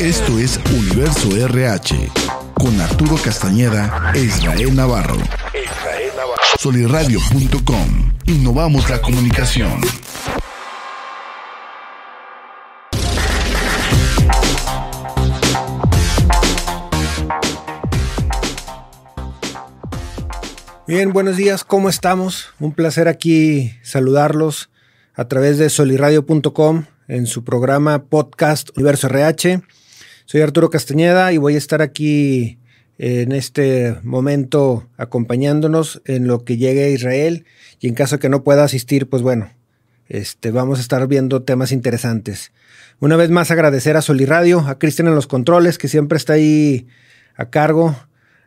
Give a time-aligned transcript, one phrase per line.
[0.00, 2.12] Esto es Universo RH
[2.54, 5.16] con Arturo Castañeda e Israel Navarro.
[6.56, 8.12] Soliradio.com.
[8.26, 9.80] Innovamos la comunicación.
[20.86, 22.50] Bien, buenos días, ¿cómo estamos?
[22.60, 24.70] Un placer aquí saludarlos
[25.14, 29.62] a través de soliradio.com en su programa podcast Universo RH.
[30.30, 32.58] Soy Arturo Castañeda y voy a estar aquí
[32.98, 37.46] en este momento acompañándonos en lo que llegue a Israel
[37.80, 39.50] y en caso que no pueda asistir, pues bueno,
[40.06, 42.52] este, vamos a estar viendo temas interesantes.
[43.00, 46.86] Una vez más agradecer a Soliradio, a Cristian en los controles, que siempre está ahí
[47.34, 47.96] a cargo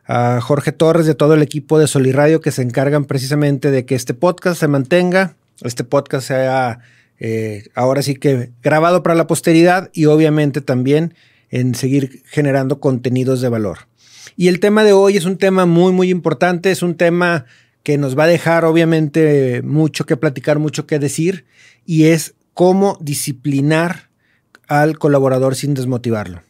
[0.06, 3.96] a Jorge Torres de todo el equipo de Soliradio que se encargan precisamente de que
[3.96, 6.78] este podcast se mantenga, este podcast sea
[7.18, 11.14] eh, ahora sí que grabado para la posteridad y obviamente también
[11.52, 13.86] en seguir generando contenidos de valor.
[14.36, 17.44] Y el tema de hoy es un tema muy, muy importante, es un tema
[17.84, 21.44] que nos va a dejar obviamente mucho que platicar, mucho que decir,
[21.84, 24.08] y es cómo disciplinar
[24.66, 26.42] al colaborador sin desmotivarlo.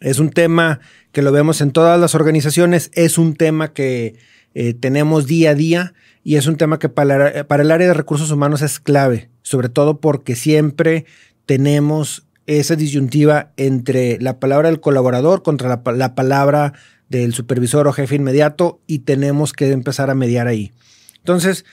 [0.00, 0.80] Es un tema
[1.12, 4.16] que lo vemos en todas las organizaciones, es un tema que
[4.54, 7.94] eh, tenemos día a día y es un tema que para, para, el área de
[7.94, 11.06] recursos humanos es clave, sobre todo porque siempre
[11.46, 16.72] tenemos esa disyuntiva entre la palabra del colaborador contra la, la palabra
[17.08, 20.72] del supervisor o jefe inmediato y tenemos que empezar a mediar ahí.
[21.18, 21.64] Entonces,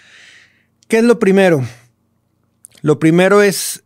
[0.88, 1.64] ¿qué es lo primero?
[2.82, 3.84] Lo primero es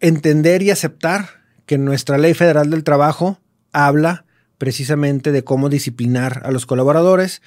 [0.00, 1.28] entender y aceptar
[1.66, 3.38] que nuestra ley federal del trabajo
[3.72, 4.24] habla
[4.58, 7.42] precisamente de cómo disciplinar a los colaboradores.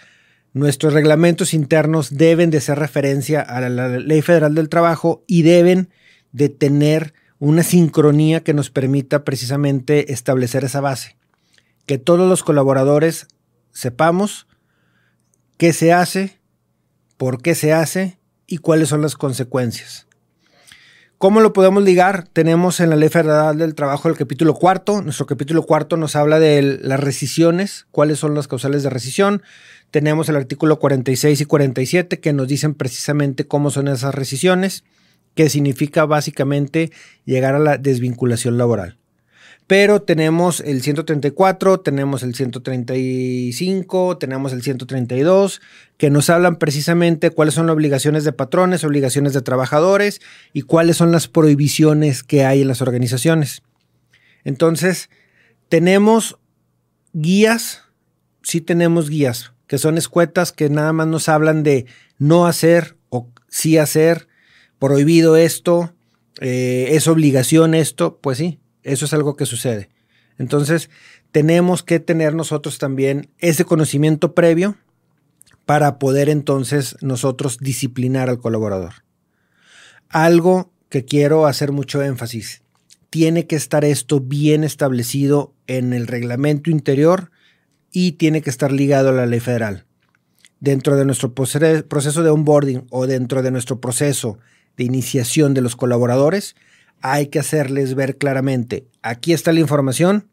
[0.54, 5.90] Nuestros reglamentos internos deben de hacer referencia a la, Ley Federal del Trabajo y deben
[6.32, 7.14] de tener
[7.46, 11.18] una sincronía que nos permita precisamente establecer esa base.
[11.86, 13.28] Que todos los colaboradores
[13.74, 14.48] sepamos
[15.58, 16.40] qué se hace,
[17.18, 18.18] por qué se hace
[18.48, 20.08] y cuáles son las consecuencias.
[21.18, 22.30] ¿Cómo lo podemos ligar?
[22.32, 25.02] Tenemos en la Ley Federal del Trabajo el capítulo cuarto.
[25.02, 29.44] Nuestro capítulo cuarto nos habla de las rescisiones, cuáles son las causales de rescisión.
[29.92, 34.86] Tenemos el artículo 46 y 47 que nos dicen precisamente cómo son esas rescisiones,
[35.36, 36.92] que significa básicamente
[37.26, 38.98] llegar a la desvinculación laboral
[39.68, 45.62] pero tenemos el 134, tenemos el 135, tenemos el 132,
[45.98, 50.22] que nos hablan precisamente cuáles son las obligaciones de patrones, obligaciones de trabajadores
[50.52, 53.64] y cuáles son las prohibiciones que hay en las organizaciones.
[54.44, 55.10] Entonces,
[55.70, 56.38] tenemos
[57.14, 57.84] guías,
[58.42, 61.86] sí tenemos guías, que son escuetas que nada más nos hablan de
[62.18, 64.28] no hacer o sí hacer,
[64.80, 65.94] prohibido esto,
[66.40, 69.90] eh, es obligación esto, pues sí, eso es algo que sucede.
[70.38, 70.90] Entonces,
[71.32, 74.78] tenemos que tener nosotros también ese conocimiento previo
[75.66, 78.94] para poder entonces nosotros disciplinar al colaborador.
[80.10, 82.62] Algo que quiero hacer mucho énfasis.
[83.10, 87.32] Tiene que estar esto bien establecido en el reglamento interior
[87.92, 89.86] y tiene que estar ligado a la ley federal.
[90.60, 94.40] Dentro de nuestro proceso de onboarding o dentro de nuestro proceso
[94.78, 96.56] de iniciación de los colaboradores,
[97.02, 100.30] hay que hacerles ver claramente, aquí está la información,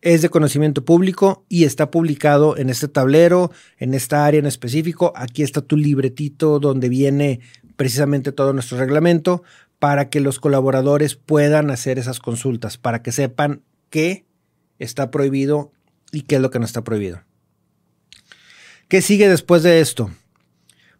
[0.00, 5.12] es de conocimiento público y está publicado en este tablero, en esta área en específico,
[5.16, 7.40] aquí está tu libretito donde viene
[7.76, 9.42] precisamente todo nuestro reglamento
[9.78, 14.24] para que los colaboradores puedan hacer esas consultas, para que sepan qué
[14.78, 15.72] está prohibido
[16.12, 17.22] y qué es lo que no está prohibido.
[18.88, 20.10] ¿Qué sigue después de esto?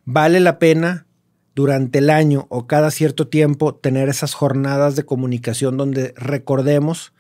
[0.05, 1.07] Vale la pena
[1.59, 7.13] durante el año o cada cierto tiempo tener esas jornadas de comunicación donde recordemos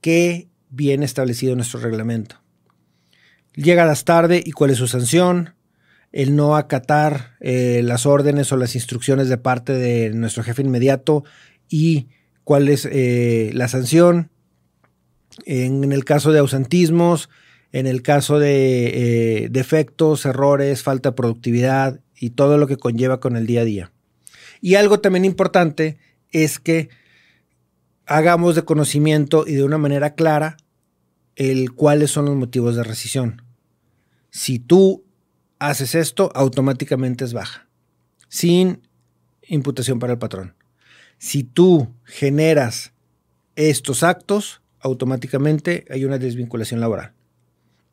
[0.00, 2.36] qué viene establecido nuestro reglamento.
[3.54, 5.56] Llegadas tarde y cuál es su sanción,
[6.10, 11.24] el no acatar eh, las órdenes o las instrucciones de parte de nuestro jefe inmediato
[11.68, 12.08] y
[12.44, 14.30] cuál es eh, la sanción.
[15.44, 17.28] En, el caso de ausentismos,
[17.72, 23.18] en el caso de eh, defectos, errores, falta de productividad, y todo lo que conlleva
[23.18, 23.92] con el día a día.
[24.60, 25.98] Y algo también importante
[26.30, 26.90] es que
[28.06, 30.58] hagamos de conocimiento y de una manera clara
[31.34, 33.42] el cuáles son los motivos de rescisión.
[34.30, 35.02] Si tú
[35.58, 37.66] haces esto, automáticamente es baja,
[38.28, 38.86] sin
[39.42, 40.54] imputación para el patrón.
[41.16, 42.92] Si tú generas
[43.56, 47.14] estos actos, automáticamente hay una desvinculación laboral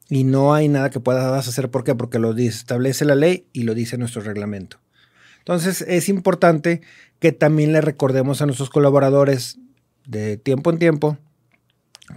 [0.10, 1.70] y no hay nada que puedas hacer.
[1.70, 1.96] ¿Por qué?
[1.96, 4.80] Porque lo establece la ley y lo dice nuestro reglamento.
[5.40, 6.82] Entonces es importante
[7.20, 9.58] que también le recordemos a nuestros colaboradores
[10.06, 11.18] de tiempo en tiempo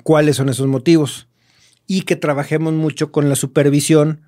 [0.02, 1.28] cuáles son esos motivos
[1.86, 4.22] y que trabajemos mucho con la supervisión,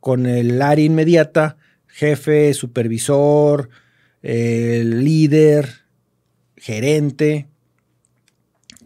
[0.00, 1.56] con el área inmediata,
[1.88, 3.70] jefe, supervisor,
[4.22, 5.82] el líder,
[6.56, 7.48] gerente,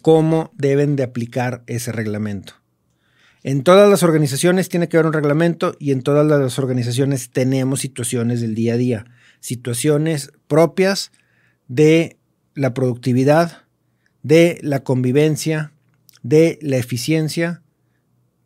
[0.00, 2.54] cómo deben de aplicar ese reglamento.
[3.46, 7.78] En todas las organizaciones tiene que haber un reglamento y en todas las organizaciones tenemos
[7.78, 9.04] situaciones del día a día,
[9.38, 11.12] situaciones propias
[11.68, 12.16] de
[12.56, 13.62] la productividad,
[14.24, 15.72] de la convivencia,
[16.24, 17.62] de la eficiencia,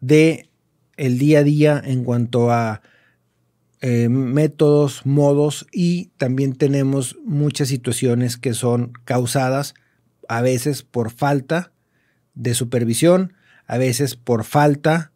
[0.03, 0.51] de
[0.99, 2.83] el día a día en cuanto a
[3.81, 9.73] eh, métodos, modos y también tenemos muchas situaciones que son causadas
[10.29, 11.73] a veces por falta
[12.35, 13.33] de supervisión,
[13.71, 15.13] a veces por falta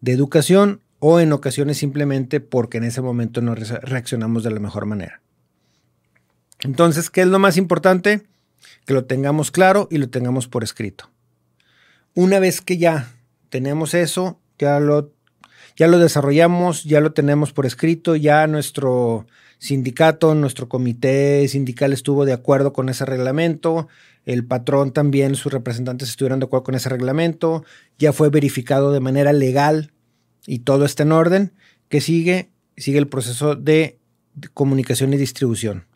[0.00, 4.86] de educación o en ocasiones simplemente porque en ese momento no reaccionamos de la mejor
[4.86, 5.20] manera.
[6.60, 8.22] Entonces, ¿qué es lo más importante?
[8.84, 11.10] Que lo tengamos claro y lo tengamos por escrito.
[12.14, 13.12] Una vez que ya
[13.48, 15.10] tenemos eso, ya lo,
[15.74, 19.26] ya lo desarrollamos, ya lo tenemos por escrito, ya nuestro
[19.58, 23.88] sindicato, nuestro comité sindical estuvo de acuerdo con ese reglamento,
[24.26, 27.64] el patrón también, sus representantes estuvieron de acuerdo con ese reglamento,
[27.98, 29.92] ya fue verificado de manera legal
[30.46, 31.52] y todo está en orden,
[31.88, 34.00] que sigue, sigue el proceso de
[34.52, 35.86] comunicación y distribución.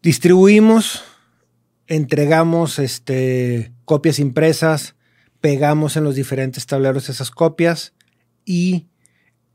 [0.00, 1.02] Distribuimos,
[1.88, 4.94] entregamos este, copias impresas,
[5.40, 7.94] pegamos en los diferentes tableros esas copias
[8.44, 8.86] y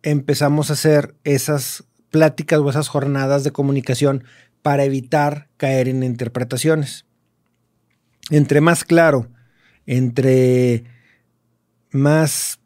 [0.03, 4.23] empezamos a hacer esas pláticas o esas jornadas de comunicación
[4.61, 7.05] para evitar caer en interpretaciones.
[8.29, 9.29] Entre más claro,
[9.85, 10.83] entre
[11.91, 12.59] más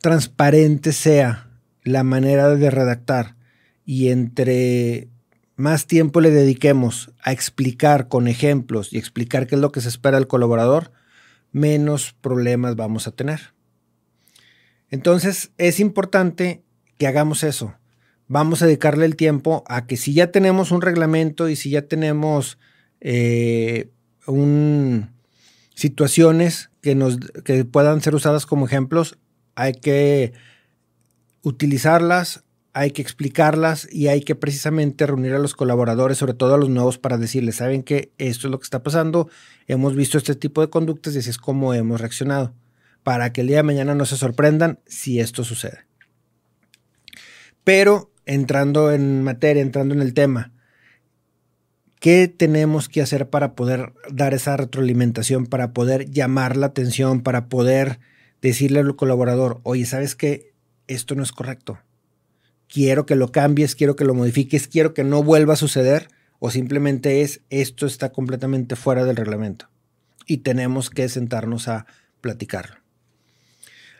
[0.00, 1.50] transparente sea
[1.82, 3.36] la manera de redactar
[3.84, 5.08] y entre
[5.56, 9.88] más tiempo le dediquemos a explicar con ejemplos y explicar qué es lo que se
[9.88, 10.92] espera del colaborador,
[11.52, 13.54] menos problemas vamos a tener.
[14.90, 16.62] Entonces es importante
[16.98, 17.74] que hagamos eso,
[18.28, 21.82] vamos a dedicarle el tiempo a que si ya tenemos un reglamento y si ya
[21.82, 22.58] tenemos
[23.00, 23.90] eh,
[25.74, 29.18] situaciones que, nos, que puedan ser usadas como ejemplos,
[29.54, 30.32] hay que
[31.42, 36.58] utilizarlas, hay que explicarlas y hay que precisamente reunir a los colaboradores, sobre todo a
[36.58, 39.28] los nuevos, para decirles, saben que esto es lo que está pasando,
[39.66, 42.54] hemos visto este tipo de conductas y así es como hemos reaccionado,
[43.02, 45.86] para que el día de mañana no se sorprendan si esto sucede.
[47.62, 50.52] Pero entrando en materia, entrando en el tema,
[52.00, 57.48] ¿qué tenemos que hacer para poder dar esa retroalimentación, para poder llamar la atención, para
[57.48, 57.98] poder
[58.42, 60.52] decirle al colaborador, oye, ¿sabes qué?
[60.86, 61.78] Esto no es correcto.
[62.68, 66.08] Quiero que lo cambies, quiero que lo modifiques, quiero que no vuelva a suceder,
[66.40, 69.70] o simplemente es, esto está completamente fuera del reglamento.
[70.26, 71.86] Y tenemos que sentarnos a
[72.20, 72.76] platicarlo.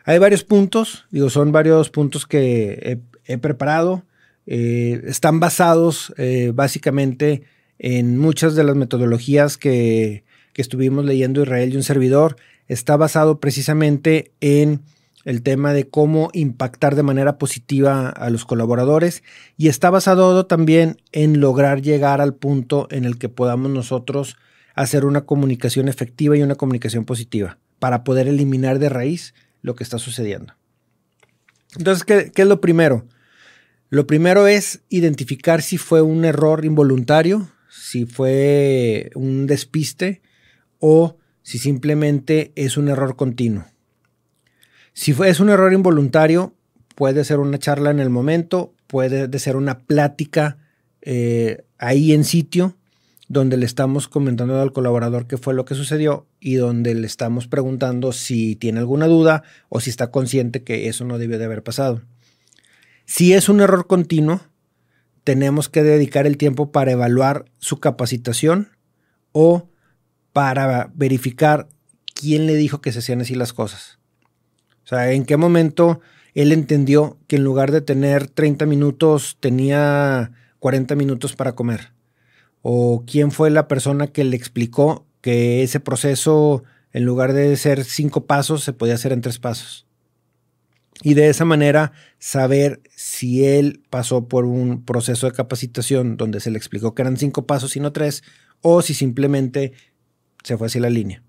[0.03, 4.03] Hay varios puntos, digo, son varios puntos que he preparado.
[4.47, 7.43] Eh, están basados eh, básicamente
[7.79, 12.37] en muchas de las metodologías que, que estuvimos leyendo Israel y un servidor.
[12.67, 14.81] Está basado precisamente en
[15.25, 19.23] el tema de cómo impactar de manera positiva a los colaboradores
[19.57, 24.37] y está basado también en lograr llegar al punto en el que podamos nosotros
[24.75, 29.83] hacer una comunicación efectiva y una comunicación positiva para poder eliminar de raíz lo que
[29.83, 30.53] está sucediendo.
[31.75, 33.05] Entonces, ¿qué, qué es lo primero?
[33.89, 40.21] Lo primero es identificar si fue un error involuntario, si fue un despiste
[40.79, 43.65] o si simplemente es un error continuo.
[44.93, 46.55] Si fue, es un error involuntario,
[46.95, 50.57] puede ser una charla en el momento, puede ser una plática
[51.01, 52.75] eh, ahí en sitio
[53.27, 57.47] donde le estamos comentando al colaborador qué fue lo que sucedió y donde le estamos
[57.47, 61.63] preguntando si tiene alguna duda o si está consciente que eso no debió de haber
[61.63, 62.01] pasado.
[63.05, 64.41] Si es un error continuo,
[65.23, 68.69] tenemos que dedicar el tiempo para evaluar su capacitación
[69.31, 69.69] o
[70.33, 71.67] para verificar
[72.15, 73.99] quién le dijo que se hacían así las cosas.
[74.83, 76.01] O sea, en qué momento
[76.33, 81.93] él entendió que en lugar de tener 30 minutos tenía 40 minutos para comer.
[82.63, 87.83] O quién fue la persona que le explicó que ese proceso, en lugar de ser
[87.83, 89.84] cinco pasos, se podía hacer en tres pasos
[91.03, 96.51] y de esa manera saber si él pasó por un proceso de capacitación donde se
[96.51, 98.23] le explicó que eran cinco pasos y no tres,
[98.61, 99.73] o si simplemente
[100.43, 101.21] se fue hacia la línea.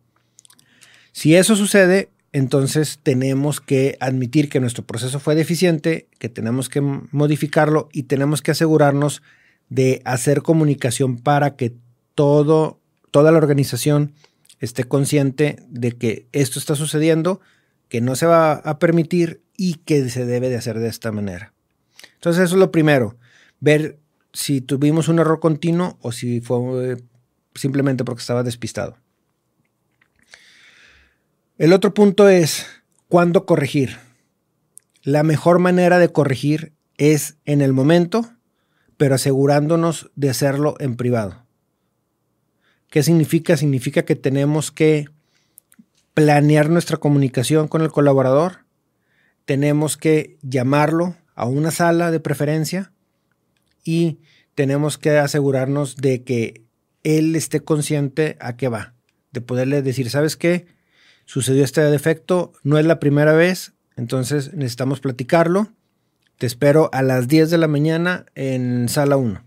[1.12, 6.80] Si eso sucede, entonces tenemos que admitir que nuestro proceso fue deficiente, que tenemos que
[6.80, 9.22] modificarlo y tenemos que asegurarnos
[9.68, 11.74] de hacer comunicación para que
[12.14, 12.80] todo,
[13.10, 14.12] toda la organización
[14.60, 17.40] esté consciente de que esto está sucediendo,
[17.88, 21.52] que no se va a permitir y que se debe de hacer de esta manera.
[22.14, 23.16] Entonces eso es lo primero,
[23.60, 23.98] ver
[24.32, 26.98] si tuvimos un error continuo o si fue
[27.54, 28.98] simplemente porque estaba despistado.
[31.58, 32.66] El otro punto es
[33.08, 33.96] cuándo corregir.
[35.02, 38.30] La mejor manera de corregir es en el momento,
[38.96, 41.46] pero asegurándonos de hacerlo en privado.
[42.90, 43.56] ¿Qué significa?
[43.56, 45.06] Significa que tenemos que
[46.16, 48.64] planear nuestra comunicación con el colaborador,
[49.44, 52.90] tenemos que llamarlo a una sala de preferencia
[53.84, 54.20] y
[54.54, 56.64] tenemos que asegurarnos de que
[57.02, 58.94] él esté consciente a qué va,
[59.30, 60.64] de poderle decir, ¿sabes qué?
[61.26, 65.70] Sucedió este defecto, no es la primera vez, entonces necesitamos platicarlo.
[66.38, 69.44] Te espero a las 10 de la mañana en sala 1.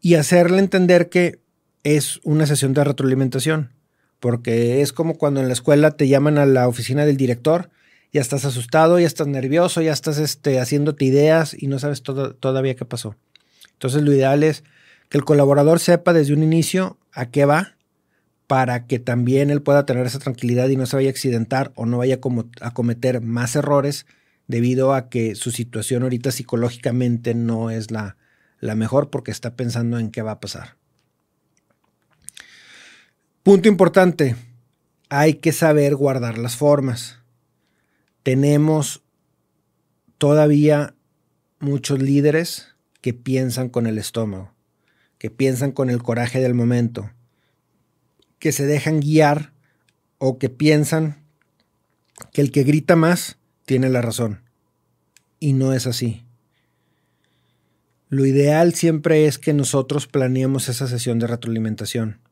[0.00, 1.42] Y hacerle entender que
[1.82, 3.76] es una sesión de retroalimentación
[4.20, 7.70] porque es como cuando en la escuela te llaman a la oficina del director,
[8.12, 12.74] ya estás asustado, ya estás nervioso, ya estás este, haciéndote ideas y no sabes todavía
[12.74, 13.16] qué pasó.
[13.72, 14.64] Entonces lo ideal es
[15.08, 17.76] que el colaborador sepa desde un inicio a qué va
[18.46, 21.84] para que también él pueda tener esa tranquilidad y no se vaya a accidentar o
[21.84, 22.18] no vaya
[22.60, 24.06] a cometer más errores
[24.46, 28.16] debido a que su situación ahorita psicológicamente no es la,
[28.58, 30.77] la mejor porque está pensando en qué va a pasar.
[33.48, 34.36] Punto importante,
[35.08, 37.20] hay que saber guardar las formas.
[38.22, 39.02] Tenemos
[40.18, 40.94] todavía
[41.58, 44.52] muchos líderes que piensan con el estómago,
[45.16, 47.10] que piensan con el coraje del momento,
[48.38, 49.54] que se dejan guiar
[50.18, 51.24] o que piensan
[52.34, 54.42] que el que grita más tiene la razón.
[55.40, 56.22] Y no es así.
[58.10, 62.27] Lo ideal siempre es que nosotros planeemos esa sesión de retroalimentación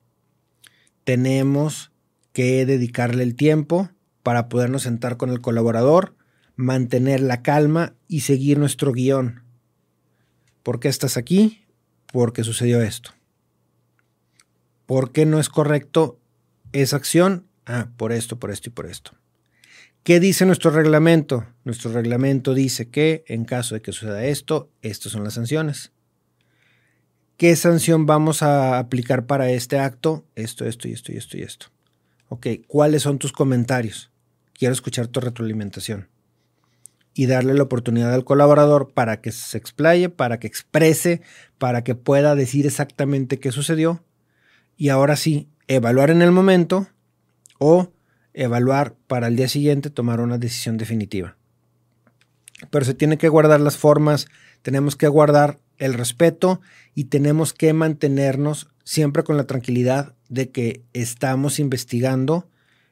[1.06, 1.92] tenemos
[2.32, 3.90] que dedicarle el tiempo
[4.24, 6.16] para podernos sentar con el colaborador,
[6.56, 9.44] mantener la calma y seguir nuestro guion.
[10.64, 11.64] ¿Por qué estás aquí?
[12.12, 13.12] Porque sucedió esto.
[14.84, 16.18] ¿Por qué no es correcto
[16.72, 17.46] esa acción?
[17.66, 19.12] Ah, por esto, por esto y por esto.
[20.02, 21.46] ¿Qué dice nuestro reglamento?
[21.62, 25.92] Nuestro reglamento dice que en caso de que suceda esto, estas son las sanciones.
[27.36, 30.24] ¿Qué sanción vamos a aplicar para este acto?
[30.36, 31.66] Esto, esto y esto y esto y esto.
[32.30, 34.10] Ok, ¿cuáles son tus comentarios?
[34.54, 36.08] Quiero escuchar tu retroalimentación.
[37.12, 41.20] Y darle la oportunidad al colaborador para que se explaye, para que exprese,
[41.58, 44.02] para que pueda decir exactamente qué sucedió.
[44.78, 46.88] Y ahora sí, evaluar en el momento
[47.58, 47.92] o
[48.32, 51.36] evaluar para el día siguiente tomar una decisión definitiva.
[52.70, 54.26] Pero se tiene que guardar las formas,
[54.62, 56.60] tenemos que guardar el respeto
[56.94, 62.48] y tenemos que mantenernos siempre con la tranquilidad de que estamos investigando,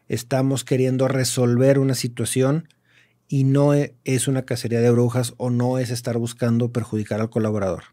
[0.08, 2.68] estamos queriendo resolver una situación
[3.28, 7.30] y no e, es una cacería de brujas o no es estar buscando perjudicar al
[7.30, 7.84] colaborador.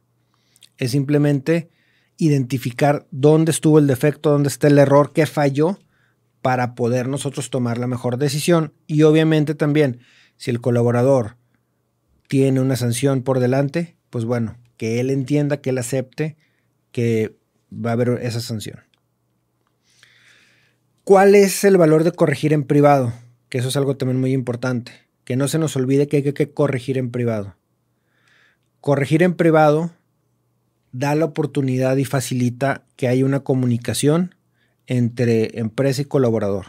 [0.78, 1.70] Es simplemente
[2.18, 5.80] identificar dónde estuvo el defecto, dónde está el error, qué falló
[6.42, 10.00] para poder nosotros tomar la mejor decisión y obviamente también
[10.38, 11.38] si el colaborador
[12.28, 16.38] tiene una sanción por delante, pues bueno, que él entienda, que él acepte
[16.92, 17.38] que
[17.72, 18.80] va a haber esa sanción.
[21.04, 23.14] ¿Cuál es el valor de corregir en privado?
[23.48, 24.92] Que eso es algo también muy importante.
[25.24, 27.56] Que no se nos olvide que hay que corregir en privado.
[28.80, 29.92] Corregir en privado
[30.92, 34.34] da la oportunidad y facilita que haya una comunicación
[34.88, 36.66] entre empresa y colaborador.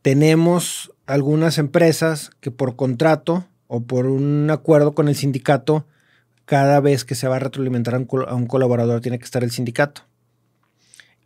[0.00, 5.88] Tenemos algunas empresas que por contrato o por un acuerdo con el sindicato
[6.44, 7.98] cada vez que se va a retroalimentar a
[8.34, 10.02] un, colaborador tiene que estar el sindicato.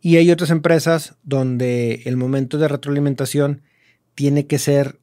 [0.01, 3.61] Y hay otras empresas donde el momento de retroalimentación
[4.15, 4.99] tiene que ser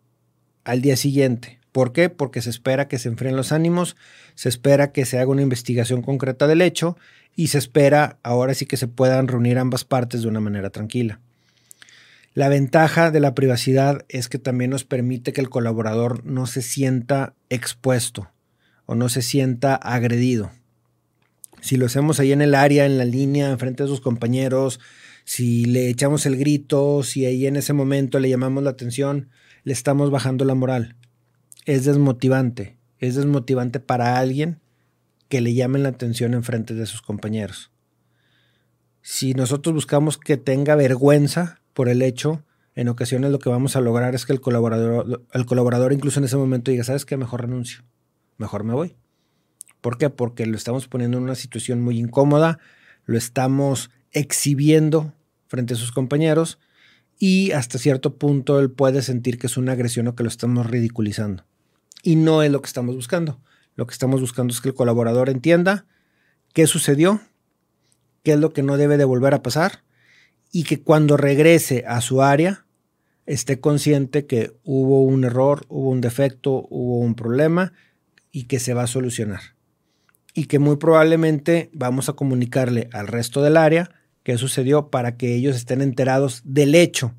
[0.65, 1.61] al día siguiente.
[1.71, 2.09] ¿Por qué?
[2.09, 3.97] Porque se espera que se enfreen los ánimos,
[4.35, 6.97] se espera que se haga una investigación concreta del hecho
[7.35, 11.21] y se espera ahora sí que se puedan reunir ambas partes de una manera tranquila.
[12.33, 16.63] La ventaja de la privacidad es que también nos permite que el colaborador no se
[16.63, 18.31] sienta expuesto
[18.87, 20.51] o no se sienta agredido.
[21.61, 24.81] Si lo hacemos ahí en el área, en la línea, enfrente de sus compañeros,
[25.25, 29.29] si le echamos el grito, si ahí en ese momento le llamamos la atención,
[29.65, 30.95] le estamos bajando la moral.
[31.65, 32.77] Es desmotivante.
[33.01, 34.61] Es desmotivante para alguien
[35.29, 37.73] que le llamen la atención enfrente de sus compañeros.
[39.03, 42.45] Si nosotros buscamos que tenga vergüenza por el hecho,
[42.77, 46.27] en ocasiones lo que vamos a lograr es que el colaborador, el colaborador incluso en
[46.27, 47.17] ese momento diga, ¿sabes qué?
[47.17, 47.83] Mejor renuncio
[48.39, 48.97] mejor me voy.
[49.81, 50.11] ¿Por qué?
[50.11, 52.59] Porque lo estamos poniendo en una situación muy incómoda,
[53.05, 55.15] lo estamos exhibiendo
[55.47, 56.59] frente a sus compañeros
[57.19, 60.67] y hasta cierto punto él puede sentir que es una agresión o que lo estamos
[60.67, 61.45] ridiculizando.
[62.03, 63.41] Y no es lo que estamos buscando.
[63.75, 65.87] Lo que estamos buscando es que el colaborador entienda
[66.53, 67.21] qué sucedió,
[68.23, 69.83] qué es lo que no debe de volver a pasar
[70.51, 72.67] y que cuando regrese a su área
[73.27, 77.73] esté consciente que hubo un error, hubo un defecto, hubo un problema
[78.37, 79.41] y que se va a solucionar.
[80.35, 83.91] Y que muy probablemente vamos a comunicarle al resto del área
[84.25, 87.15] qué sucedió para que ellos estén enterados del hecho,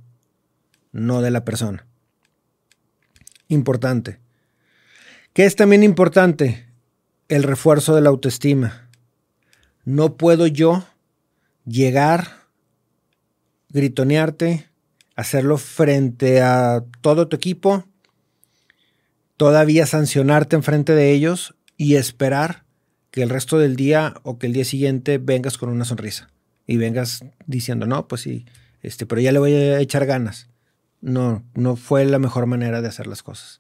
[0.92, 1.88] no de la persona.
[3.48, 4.20] Importante.
[5.34, 6.68] ¿Qué es también importante?
[7.30, 8.88] El refuerzo de la autoestima.
[9.86, 10.86] No puedo yo
[11.66, 12.28] llegar,
[13.70, 14.68] gritonearte,
[15.16, 17.86] hacerlo frente a todo tu equipo,
[19.38, 22.65] todavía sancionarte en frente de ellos y esperar
[23.12, 26.29] que el resto del día o que el día siguiente vengas con una sonrisa
[26.65, 28.46] y vengas diciendo, no, pues sí,
[28.82, 30.50] este, pero ya le voy a echar ganas.
[31.00, 33.60] No, no fue la mejor manera de hacer las cosas.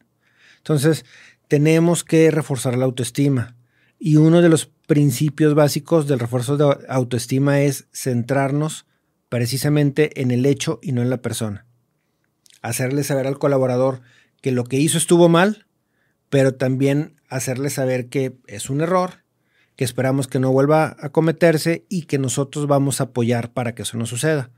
[0.57, 1.05] Entonces,
[1.47, 3.55] tenemos que reforzar la autoestima.
[3.99, 8.85] Y uno de los principios básicos del refuerzo de autoestima es centrarnos
[9.29, 11.65] precisamente en el hecho y no en la persona.
[12.61, 14.01] Hacerle saber al colaborador
[14.41, 15.66] que lo que hizo estuvo mal,
[16.29, 19.23] pero también hacerle saber que es un error,
[19.75, 23.83] que esperamos que no vuelva a cometerse y que nosotros vamos a apoyar para que
[23.83, 24.51] eso no suceda.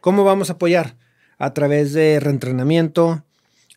[0.00, 0.96] ¿Cómo vamos a apoyar?
[1.38, 3.24] A través de reentrenamiento,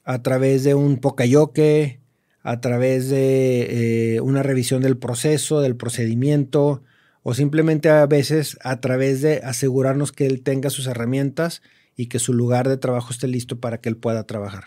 [0.04, 2.02] a través de un pocayoke,
[2.44, 6.84] a través de eh, una revisión del proceso, del procedimiento,
[7.24, 11.62] o simplemente a veces a través de asegurarnos que él tenga sus herramientas
[11.96, 14.66] y que su lugar de trabajo esté listo para que él pueda trabajar.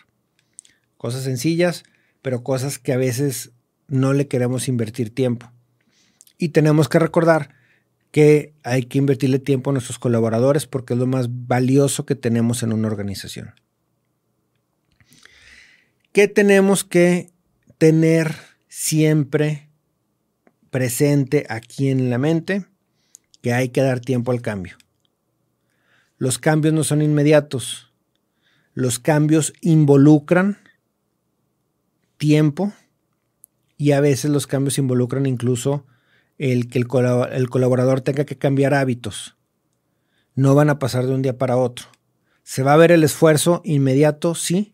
[0.97, 1.83] Cosas sencillas,
[2.25, 3.53] pero cosas que a veces
[3.87, 5.53] no le queremos invertir tiempo.
[6.39, 7.51] Y tenemos que recordar
[8.13, 12.63] que hay que invertirle tiempo a nuestros colaboradores porque es lo más valioso que tenemos
[12.63, 13.53] en una organización.
[16.13, 17.31] ¿Qué tenemos que
[17.77, 18.35] tener
[18.69, 19.69] siempre
[20.71, 22.65] presente aquí en la mente
[23.43, 24.79] que hay que dar tiempo al cambio.
[26.17, 27.93] Los cambios no son inmediatos.
[28.73, 30.64] Los cambios involucran
[32.25, 32.73] tiempo
[33.77, 35.85] y a veces los cambios involucran incluso
[36.39, 39.37] el que el, colaborador tenga que cambiar hábitos.
[40.35, 41.85] No van a pasar de un día para otro.
[42.43, 44.73] Se va a ver el esfuerzo inmediato, sí,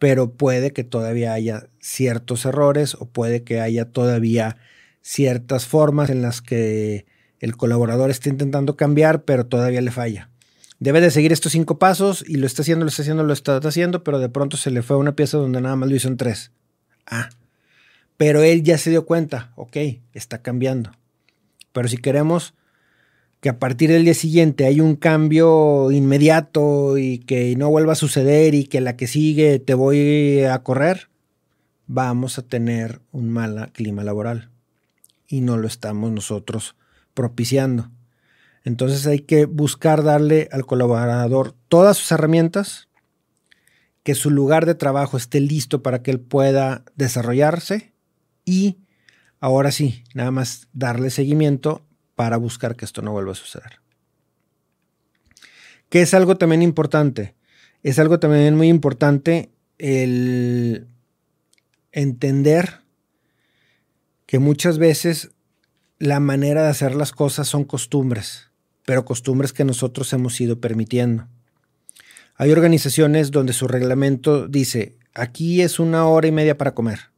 [0.00, 4.56] pero puede que todavía haya ciertos errores o puede que haya todavía
[5.00, 7.06] ciertas formas en las que
[7.38, 10.30] el colaborador está intentando cambiar, pero todavía le falla.
[10.80, 13.58] Debe de seguir estos cinco pasos y lo está haciendo, lo está haciendo, lo está
[13.58, 16.16] haciendo, pero de pronto se le fue una pieza donde nada más lo hizo en
[16.16, 16.50] tres.
[17.08, 17.30] Ah,
[18.16, 19.76] pero él ya se dio cuenta, ok,
[20.12, 20.92] está cambiando.
[21.72, 22.54] Pero si queremos
[23.40, 27.96] que a partir del día siguiente hay un cambio inmediato y que no vuelva a
[27.96, 31.08] suceder y que la que sigue te voy a correr,
[31.86, 34.50] vamos a tener un mal clima laboral
[35.28, 36.74] y no lo estamos nosotros
[37.14, 37.90] propiciando.
[38.64, 42.87] Entonces hay que buscar darle al colaborador todas sus herramientas,
[44.08, 47.92] que su lugar de trabajo esté listo para que él pueda desarrollarse
[48.46, 48.78] y
[49.38, 53.82] ahora sí, nada más darle seguimiento para buscar que esto no vuelva a suceder.
[55.90, 57.34] Que es algo también importante.
[57.82, 60.86] Es algo también muy importante el
[61.92, 62.80] entender
[64.24, 65.32] que muchas veces
[65.98, 68.52] la manera de hacer las cosas son costumbres,
[68.86, 71.28] pero costumbres que nosotros hemos ido permitiendo.
[72.40, 77.10] Hay organizaciones donde su reglamento dice, aquí es una hora y media para comer,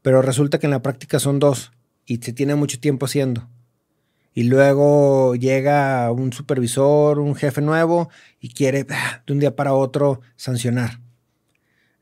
[0.00, 1.72] pero resulta que en la práctica son dos
[2.06, 3.48] y se tiene mucho tiempo haciendo.
[4.32, 9.74] Y luego llega un supervisor, un jefe nuevo y quiere ah, de un día para
[9.74, 11.00] otro sancionar.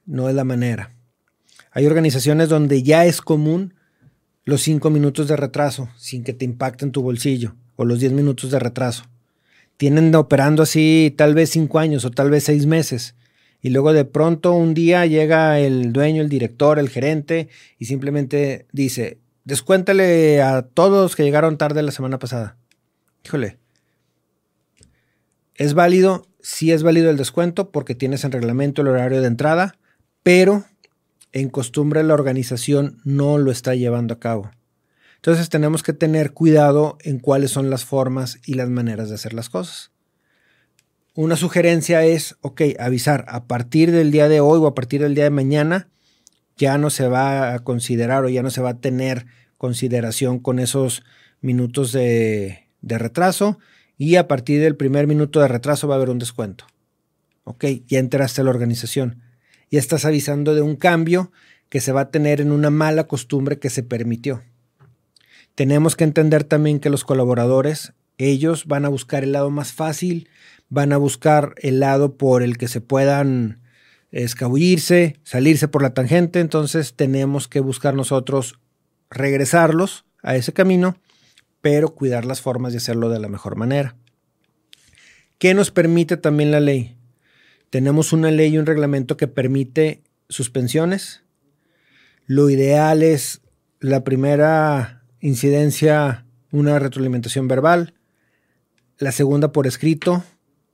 [0.04, 0.94] No es la manera.
[1.70, 3.72] Hay organizaciones donde ya es común
[4.44, 8.50] los cinco minutos de retraso sin que te impacten tu bolsillo o los diez minutos
[8.50, 9.04] de retraso.
[9.82, 13.16] Tienen operando así tal vez cinco años o tal vez seis meses.
[13.60, 17.48] Y luego de pronto un día llega el dueño, el director, el gerente
[17.80, 22.56] y simplemente dice, descuéntale a todos que llegaron tarde la semana pasada.
[23.24, 23.58] Híjole.
[25.56, 26.28] ¿Es válido?
[26.40, 29.74] Sí es válido el descuento porque tienes en reglamento el horario de entrada,
[30.22, 30.64] pero
[31.32, 34.52] en costumbre la organización no lo está llevando a cabo.
[35.22, 39.34] Entonces tenemos que tener cuidado en cuáles son las formas y las maneras de hacer
[39.34, 39.92] las cosas.
[41.14, 45.14] Una sugerencia es, ok, avisar a partir del día de hoy o a partir del
[45.14, 45.88] día de mañana
[46.56, 49.26] ya no se va a considerar o ya no se va a tener
[49.58, 51.04] consideración con esos
[51.40, 53.60] minutos de, de retraso
[53.96, 56.66] y a partir del primer minuto de retraso va a haber un descuento.
[57.44, 59.22] Ok, ya enteraste a la organización.
[59.70, 61.30] Ya estás avisando de un cambio
[61.68, 64.42] que se va a tener en una mala costumbre que se permitió.
[65.54, 70.28] Tenemos que entender también que los colaboradores, ellos van a buscar el lado más fácil,
[70.68, 73.60] van a buscar el lado por el que se puedan
[74.10, 78.58] escabullirse, salirse por la tangente, entonces tenemos que buscar nosotros
[79.10, 80.96] regresarlos a ese camino,
[81.60, 83.96] pero cuidar las formas de hacerlo de la mejor manera.
[85.38, 86.96] ¿Qué nos permite también la ley?
[87.70, 91.22] Tenemos una ley y un reglamento que permite suspensiones.
[92.26, 93.40] Lo ideal es
[93.80, 97.94] la primera incidencia, una retroalimentación verbal,
[98.98, 100.22] la segunda por escrito,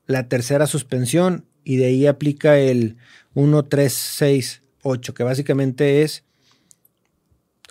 [0.07, 2.97] la tercera suspensión y de ahí aplica el
[3.35, 6.25] 1, 3, 6, 8, que básicamente es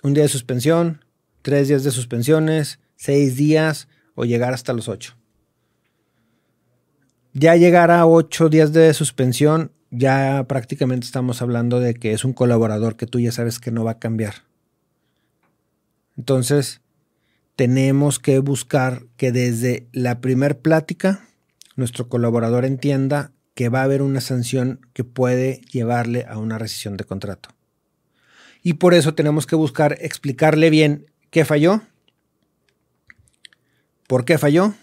[0.02, 1.04] un día de suspensión,
[1.42, 5.14] tres días de suspensiones, seis días o llegar hasta los ocho.
[7.32, 12.32] Ya llegar a ocho días de suspensión, ya prácticamente estamos hablando de que es un
[12.32, 14.47] colaborador que tú ya sabes que no va a cambiar.
[16.18, 16.80] Entonces,
[17.54, 21.24] tenemos que buscar que desde la primer plática
[21.76, 26.96] nuestro colaborador entienda que va a haber una sanción que puede llevarle a una rescisión
[26.96, 27.50] de contrato.
[28.62, 31.82] Y por eso tenemos que buscar explicarle bien qué falló,
[34.08, 34.74] por qué falló,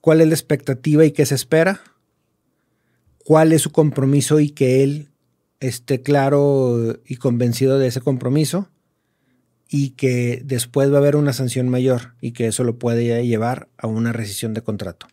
[0.00, 1.80] cuál es la expectativa y qué se espera,
[3.24, 5.10] cuál es su compromiso y que él
[5.60, 8.68] esté claro y convencido de ese compromiso
[9.70, 13.68] y que después va a haber una sanción mayor y que eso lo puede llevar
[13.78, 15.06] a una rescisión de contrato.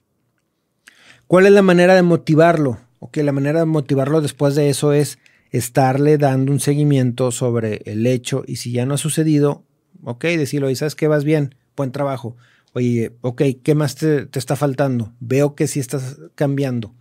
[1.27, 2.79] ¿Cuál es la manera de motivarlo?
[2.99, 5.19] Ok, la manera de motivarlo después de eso es
[5.51, 9.63] estarle dando un seguimiento sobre el hecho y si ya no ha sucedido,
[10.03, 12.35] ok, decirlo, y sabes que vas bien, buen trabajo.
[12.73, 15.13] Oye, ok, ¿qué más te, te, está faltando?
[15.19, 16.95] Veo que sí estás cambiando.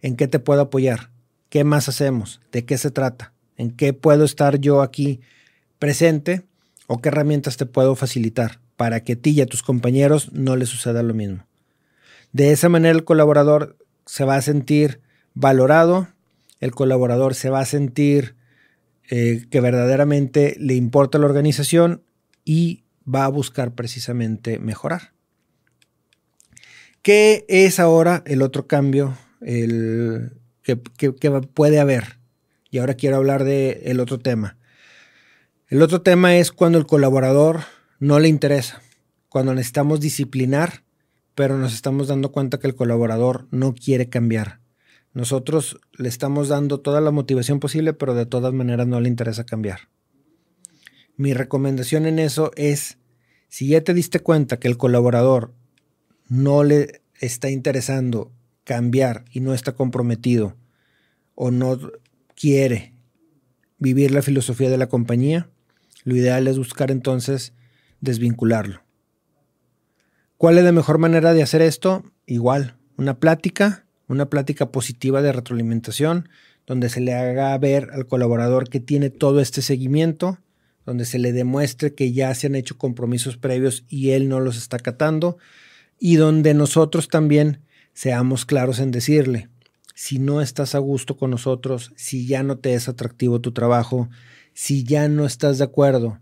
[0.00, 1.10] ¿En qué te puedo apoyar?
[1.50, 2.40] ¿Qué más hacemos?
[2.52, 3.34] ¿De qué se trata?
[3.56, 5.20] ¿En qué puedo estar yo aquí
[5.78, 6.46] presente?
[6.94, 10.56] ¿O qué herramientas te puedo facilitar para que a ti y a tus compañeros no
[10.56, 11.46] les suceda lo mismo?
[12.32, 15.00] De esa manera el colaborador se va a sentir
[15.32, 16.08] valorado,
[16.60, 18.34] el colaborador se va a sentir
[19.08, 22.02] eh, que verdaderamente le importa la organización
[22.44, 25.14] y va a buscar precisamente mejorar.
[27.00, 32.18] ¿Qué es ahora el otro cambio el, que, puede haber?
[32.70, 34.58] Y ahora quiero hablar del el otro tema.
[35.72, 37.60] El otro tema es cuando el colaborador
[37.98, 38.82] no le interesa,
[39.30, 40.84] cuando necesitamos disciplinar
[41.34, 44.60] pero nos estamos dando cuenta que el colaborador no quiere cambiar.
[45.14, 49.44] Nosotros le estamos dando toda la motivación posible, pero de todas maneras no le interesa
[49.46, 49.88] cambiar.
[51.16, 52.98] Mi recomendación en eso es,
[53.48, 55.54] si ya te diste cuenta que el colaborador
[56.28, 58.30] no le está interesando
[58.64, 60.54] cambiar y no está comprometido
[61.34, 61.78] o no
[62.34, 62.92] quiere
[63.78, 65.48] vivir la filosofía de la compañía,
[66.04, 67.52] lo ideal es buscar entonces
[68.00, 68.82] desvincularlo.
[70.36, 72.04] ¿Cuál es la mejor manera de hacer esto?
[72.26, 76.28] Igual, una plática, una plática positiva de retroalimentación,
[76.66, 80.38] donde se le haga ver al colaborador que tiene todo este seguimiento,
[80.84, 84.56] donde se le demuestre que ya se han hecho compromisos previos y él no los
[84.56, 85.38] está catando,
[85.98, 87.60] y donde nosotros también
[87.92, 89.48] seamos claros en decirle,
[89.94, 94.08] si no estás a gusto con nosotros, si ya no te es atractivo tu trabajo,
[94.54, 96.18] si ya no estás de acuerdo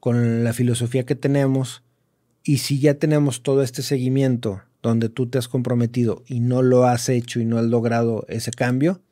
[0.00, 1.82] con la filosofía que tenemos,
[2.42, 6.86] y si ya tenemos todo este seguimiento donde tú te has comprometido y no lo
[6.86, 9.02] has hecho y no has logrado ese cambio,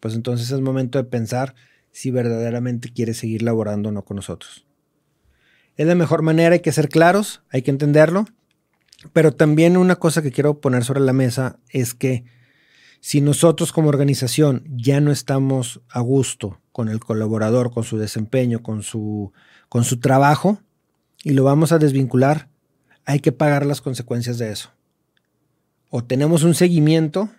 [0.00, 1.54] pues entonces es momento de pensar
[1.92, 4.66] si verdaderamente quieres seguir laborando o no con nosotros.
[5.76, 8.26] Es la mejor manera, hay que ser claros, hay que entenderlo,
[9.12, 12.24] pero también una cosa que quiero poner sobre la mesa es que
[13.00, 18.60] si nosotros como organización ya no estamos a gusto con el colaborador, con su desempeño,
[18.60, 19.32] con su,
[19.68, 20.58] con su trabajo,
[21.22, 22.48] y lo vamos a desvincular,
[23.04, 24.72] hay que pagar las consecuencias de eso.
[25.88, 27.30] O tenemos un seguimiento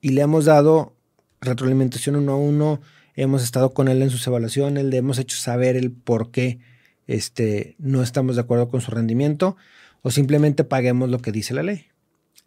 [0.00, 0.96] y le hemos dado
[1.40, 2.80] retroalimentación uno a uno,
[3.14, 6.58] hemos estado con él en sus evaluaciones, le hemos hecho saber el por qué
[7.06, 9.56] este, no estamos de acuerdo con su rendimiento,
[10.02, 11.86] o simplemente paguemos lo que dice la ley.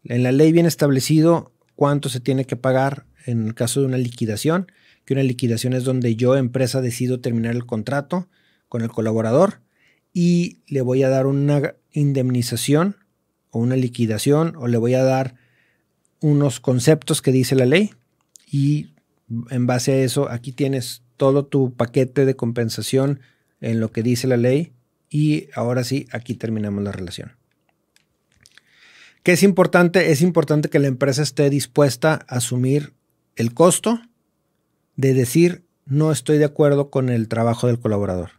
[0.03, 3.97] En la ley viene establecido cuánto se tiene que pagar en el caso de una
[3.97, 4.67] liquidación,
[5.07, 8.27] que una liquidación es donde yo, empresa, decido terminar el contrato
[8.67, 9.61] con el colaborador
[10.11, 12.97] y le voy a dar una indemnización
[13.49, 15.35] o una liquidación o le voy a dar
[16.19, 17.91] unos conceptos que dice la ley
[18.51, 18.95] y
[19.49, 23.21] en base a eso aquí tienes todo tu paquete de compensación
[23.61, 24.73] en lo que dice la ley
[25.09, 27.31] y ahora sí, aquí terminamos la relación.
[29.23, 30.11] ¿Qué es importante?
[30.11, 32.91] Es importante que la empresa esté dispuesta a asumir
[33.37, 34.01] el costo
[34.97, 38.31] de decir no estoy de acuerdo con el trabajo del colaborador.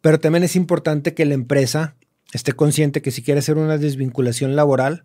[0.00, 1.94] Pero también es importante que la empresa
[2.32, 5.04] esté consciente que si quiere hacer una desvinculación laboral,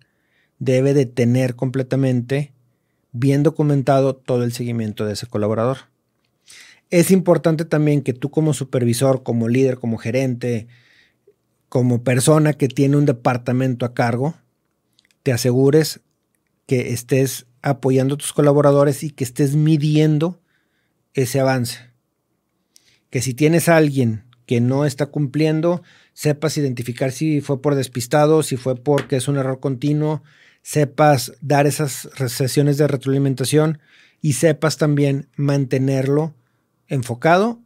[0.60, 2.54] debe de tener completamente
[3.12, 5.78] bien documentado todo el seguimiento de ese colaborador.
[6.90, 10.68] Es importante también que tú como supervisor, como líder, como gerente,
[11.68, 14.36] como persona que tiene un departamento a cargo,
[15.24, 16.00] te asegures
[16.66, 20.40] que estés apoyando a tus colaboradores y que estés midiendo
[21.14, 21.80] ese avance.
[23.10, 28.42] Que si tienes a alguien que no está cumpliendo, sepas identificar si fue por despistado,
[28.44, 30.24] si fue porque es un error continuo,
[30.62, 33.80] sepas dar esas sesiones de retroalimentación
[34.22, 36.34] y sepas también mantenerlo
[36.88, 37.60] enfocado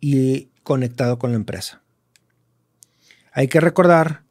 [0.00, 1.82] y conectado con la empresa.
[3.32, 4.24] Hay que recordar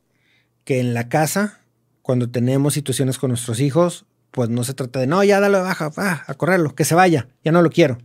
[0.66, 1.62] que en la casa,
[2.02, 5.94] cuando tenemos situaciones con nuestros hijos, pues no se trata de, no, ya dale baja,
[6.28, 8.00] a correrlo, que se vaya, ya no lo quiero.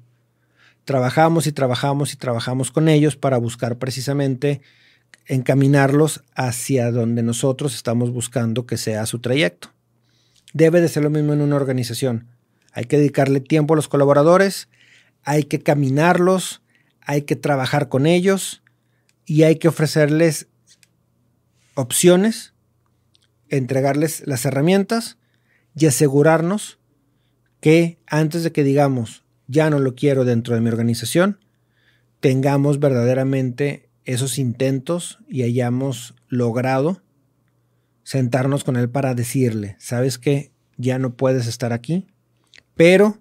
[0.85, 4.61] Trabajamos y trabajamos y trabajamos con ellos para buscar precisamente
[5.27, 9.73] encaminarlos hacia donde nosotros estamos buscando que sea su trayecto.
[10.53, 12.29] Debe de ser lo mismo en una organización.
[12.73, 14.69] Hay que dedicarle tiempo a los colaboradores,
[15.25, 16.63] hay que caminarlos,
[17.01, 18.63] hay que trabajar con ellos
[19.27, 20.47] y hay que ofrecerles
[21.75, 22.55] opciones,
[23.49, 25.17] entregarles las herramientas
[25.77, 26.79] y asegurarnos
[27.61, 31.39] que antes de que digamos ya no lo quiero dentro de mi organización,
[32.21, 37.03] tengamos verdaderamente esos intentos y hayamos logrado
[38.03, 42.07] sentarnos con él para decirle, sabes que ya no puedes estar aquí,
[42.75, 43.19] pero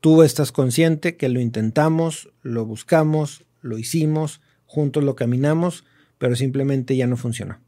[0.00, 5.84] tú estás consciente que lo intentamos, lo buscamos, lo hicimos, juntos lo caminamos,
[6.18, 7.60] pero simplemente ya no funcionó.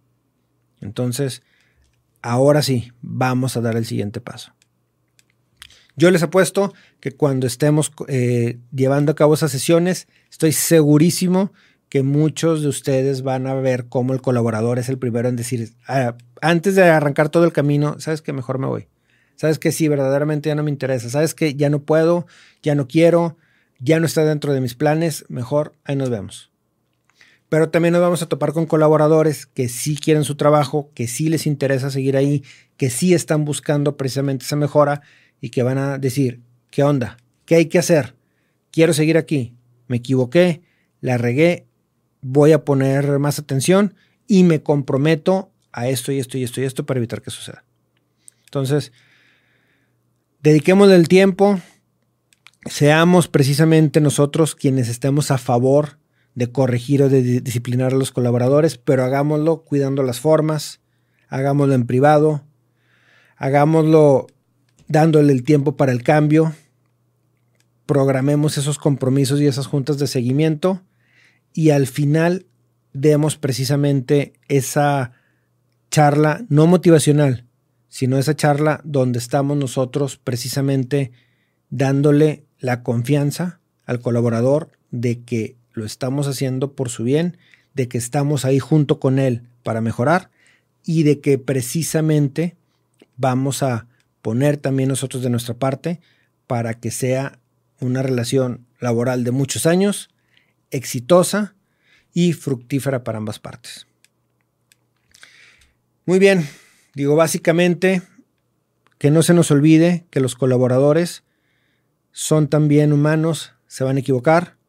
[0.81, 1.43] Entonces,
[2.23, 4.53] ahora sí, vamos a dar el siguiente paso.
[5.97, 11.53] Yo les apuesto que cuando estemos eh, llevando a cabo esas sesiones, estoy segurísimo
[11.91, 15.73] que muchos de ustedes van a ver cómo el colaborador es el primero en decir,
[15.89, 18.89] ah, antes de arrancar todo el camino, sabes que mejor me voy.
[19.35, 21.11] Sabes que sí, verdaderamente ya no me interesa.
[21.11, 22.27] Sabes que ya no puedo,
[22.63, 23.37] ya no quiero,
[23.79, 26.50] ya no está dentro de mis planes, mejor ahí nos vemos.
[27.51, 31.29] Pero también nos vamos a topar con colaboradores que sí quieren su trabajo, que sí
[31.29, 32.45] les interesa seguir ahí,
[32.77, 35.03] que sí están buscando precisamente esa mejora
[35.41, 37.17] y que van a decir, ¿qué onda?
[37.45, 38.15] ¿Qué hay que hacer?
[38.71, 39.57] Quiero seguir aquí.
[39.89, 40.63] Me equivoqué,
[41.01, 41.67] la regué,
[42.23, 43.95] voy a poner más atención
[44.29, 47.65] y me comprometo a esto y esto y esto y esto para evitar que suceda.
[48.45, 48.93] Entonces,
[50.41, 51.61] dediquemos el tiempo,
[52.67, 56.00] seamos precisamente nosotros quienes estemos a favor
[56.35, 60.81] de corregir o de disciplinar a los colaboradores, pero hagámoslo cuidando las formas,
[61.29, 62.43] hagámoslo en privado,
[63.37, 64.27] hagámoslo
[64.89, 66.53] dándole el tiempo para el cambio,
[67.87, 70.83] programemos esos compromisos y esas juntas de seguimiento
[71.53, 72.47] y al final
[72.93, 75.13] demos precisamente esa
[75.91, 77.47] charla no motivacional,
[77.89, 81.13] sino esa charla donde estamos nosotros precisamente
[81.71, 87.39] dándole la confianza al colaborador de que lo estamos haciendo por su bien,
[87.73, 90.31] de que estamos ahí junto con él para mejorar
[90.85, 92.55] y de que precisamente
[93.17, 93.87] vamos a
[94.21, 96.01] poner también nosotros de nuestra parte
[96.47, 97.39] para que sea
[97.81, 100.11] una relación laboral de muchos años
[100.71, 101.55] exitosa
[102.13, 103.87] y fructífera para ambas partes.
[106.05, 106.47] Muy bien,
[106.95, 108.03] digo básicamente
[108.99, 111.23] que no se nos olvide que los colaboradores
[112.13, 114.60] son también humanos, se van a equivocar,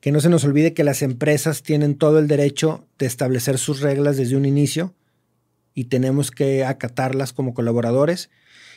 [0.00, 3.80] que no se nos olvide que las empresas tienen todo el derecho de establecer sus
[3.80, 4.94] reglas desde un inicio
[5.74, 8.30] y tenemos que acatarlas como colaboradores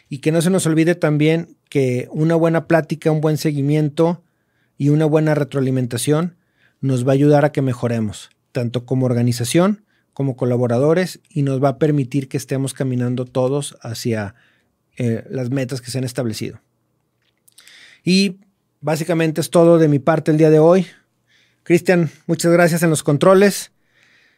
[0.09, 4.23] y que no se nos olvide también que una buena plática, un buen seguimiento
[4.77, 6.35] y una buena retroalimentación
[6.81, 11.69] nos va a ayudar a que mejoremos, tanto como organización como colaboradores, y nos va
[11.69, 14.35] a permitir que estemos caminando todos hacia
[14.97, 16.59] eh, las metas que se han establecido.
[18.03, 18.39] Y
[18.81, 20.87] básicamente es todo de mi parte el día de hoy.
[21.63, 23.71] Cristian, muchas gracias en los controles.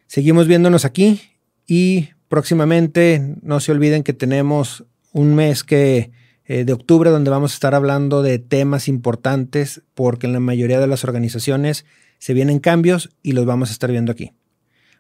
[0.08, 1.22] Seguimos viéndonos aquí
[1.66, 6.12] y próximamente no se olviden que tenemos un mes que
[6.46, 10.80] eh, de octubre donde vamos a estar hablando de temas importantes porque en la mayoría
[10.80, 11.86] de las organizaciones
[12.20, 14.34] se vienen cambios y los vamos a estar viendo aquí.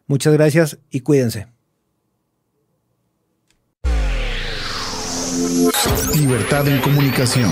[0.08, 1.48] Muchas gracias y cuídense.
[6.16, 7.52] Libertad en comunicación.